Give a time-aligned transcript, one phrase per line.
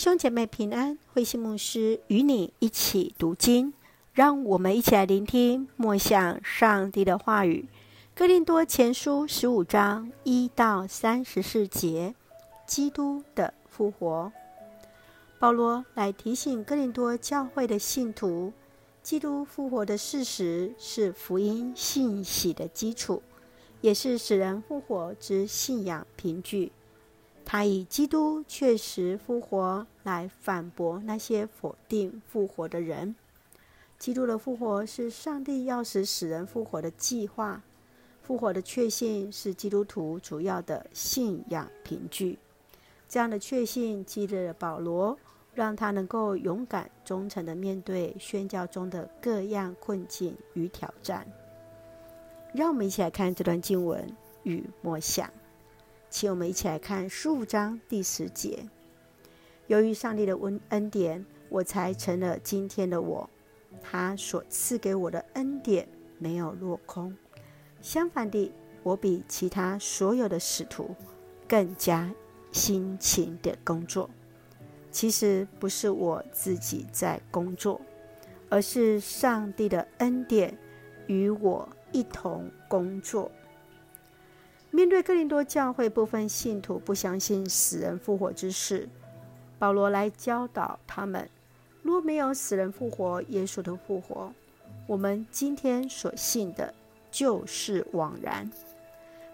[0.00, 3.74] 兄姐妹平安，慧馨牧师与你一起读经，
[4.14, 7.68] 让我们一起来聆听默想上帝的话语。
[8.14, 12.14] 哥林多前书十五章一到三十四节，
[12.66, 14.32] 基督的复活。
[15.38, 18.54] 保罗来提醒哥林多教会的信徒，
[19.02, 23.22] 基督复活的事实是福音信息的基础，
[23.82, 26.72] 也是使人复活之信仰凭据。
[27.52, 33.16] 他以基督确实复活来反驳那些否定复活的人。
[33.98, 37.60] 基督的复活是上帝要使死人复活的计划。
[38.22, 42.38] 复活的确信是基督徒主要的信仰凭据。
[43.08, 45.18] 这样的确信激励了保罗，
[45.52, 51.26] 让他能够勇敢忠诚地面对宣教中的各样困境与挑战。
[52.54, 54.08] 让我们一起来看这段经文
[54.44, 55.28] 与默想。
[56.10, 58.68] 请我们一起来看十五章第十节。
[59.68, 63.30] 由于上帝的恩恩典，我才成了今天的我。
[63.80, 67.16] 他所赐给我的恩典没有落空，
[67.80, 70.96] 相反地，我比其他所有的使徒
[71.48, 72.12] 更加
[72.50, 74.10] 辛勤的工作。
[74.90, 77.80] 其实不是我自己在工作，
[78.48, 80.58] 而是上帝的恩典
[81.06, 83.30] 与我一同工作。
[84.70, 88.88] 面对哥林多教会部分信徒不相信死人复活之事，
[89.58, 91.28] 保罗来教导他们：
[91.82, 94.32] 若没有死人复活，耶稣的复活，
[94.86, 96.72] 我们今天所信的
[97.10, 98.50] 就是枉然。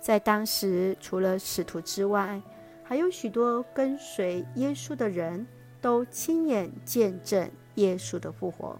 [0.00, 2.42] 在当时，除了使徒之外，
[2.84, 5.46] 还有许多跟随耶稣的人
[5.80, 8.78] 都亲眼见证耶稣的复活，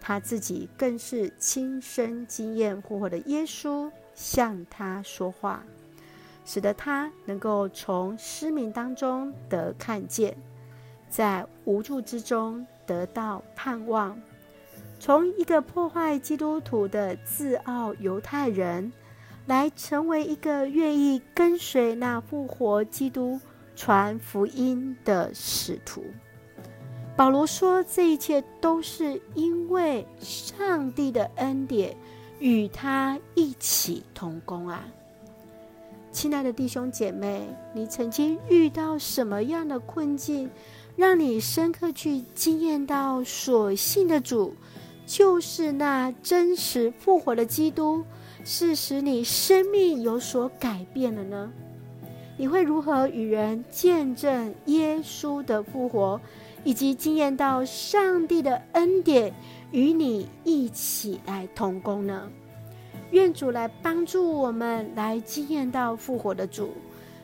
[0.00, 3.88] 他自己更是亲身经验复活的耶稣。
[4.18, 5.62] 向他说话，
[6.44, 10.36] 使得他能够从失明当中得看见，
[11.08, 14.20] 在无助之中得到盼望，
[14.98, 18.92] 从一个破坏基督徒的自傲犹太人，
[19.46, 23.38] 来成为一个愿意跟随那复活基督
[23.76, 26.04] 传福音的使徒。
[27.16, 31.96] 保罗说：“这一切都是因为上帝的恩典。”
[32.38, 34.84] 与他一起同工啊，
[36.12, 40.50] 亲爱的弟兄姐妹，你曾经遇到什么样的困境，
[40.96, 44.54] 让你深刻去惊艳到所信的主
[45.06, 48.04] 就是那真实复活的基督，
[48.44, 51.52] 是使你生命有所改变了呢？
[52.36, 56.20] 你会如何与人见证耶稣的复活，
[56.62, 59.34] 以及惊艳到上帝的恩典？
[59.70, 62.28] 与你一起来同工呢？
[63.10, 66.72] 愿主来帮助我们来经验到复活的主，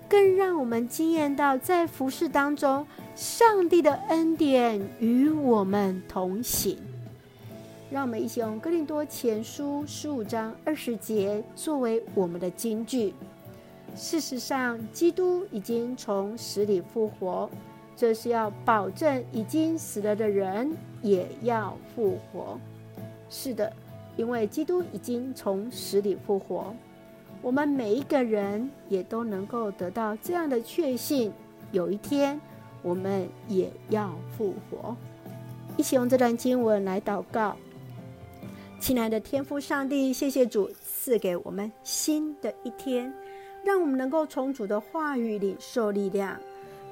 [0.09, 6.79] 更让我们经验到在服饰当中，上帝的恩典与我们同行。
[7.91, 13.15] 让我们一起用哥林多前书十五章二十节作为我们的金句。
[13.95, 17.49] 事实上，基督已经从死里复活。
[17.97, 22.59] 这是要保证已经死了的人也要复活。
[23.31, 23.73] 是的，
[24.17, 26.75] 因为基督已经从死里复活，
[27.41, 31.33] 我们每一个人也都能够得到这样的确信：
[31.73, 32.41] 有一天
[32.83, 34.97] 我们也要复活。
[35.77, 37.57] 一起用这段经文来祷告。
[38.79, 43.13] 亲爱的天父上帝，谢谢主赐给我们新的一天，
[43.65, 46.39] 让我们能够从主的话语里受力量。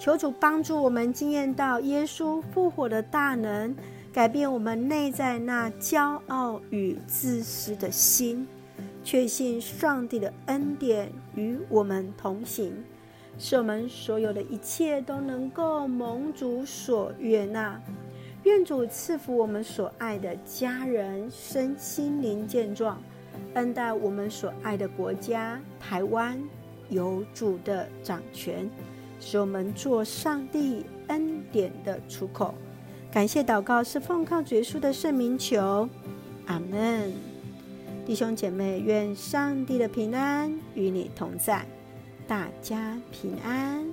[0.02, 3.72] 求主帮助我们经验到耶稣复活的大能，
[4.12, 8.48] 改变我们内在那骄傲与自私的心，
[9.04, 12.82] 确信上帝的恩典与我们同行，
[13.38, 17.80] 使我们所有的一切都能够蒙主所悦纳。
[18.42, 23.00] 愿主赐福我们所爱的家人身心灵健壮，
[23.54, 26.42] 恩待我们所爱的国家台湾
[26.88, 28.68] 有主的掌权。
[29.24, 32.52] 使我们做上帝恩典的出口，
[33.10, 35.88] 感谢祷告是奉靠主耶稣的圣名求，
[36.46, 37.12] 阿门。
[38.04, 41.64] 弟兄姐妹，愿上帝的平安与你同在，
[42.26, 43.86] 大家平安。